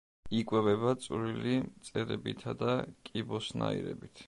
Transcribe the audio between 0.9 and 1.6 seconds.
წვრილი